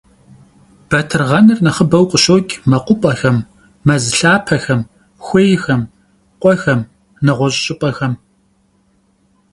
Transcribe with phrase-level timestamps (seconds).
[0.89, 3.37] Батыргъэныр нэхъыбэу къыщокӏ мэкъупӏэхэм,
[3.85, 4.81] мэз лъапэхэм,
[5.25, 5.81] хуейхэм,
[6.41, 6.81] къуэхэм,
[7.25, 8.13] нэгъуэщӏ щӏыпӏэхэм.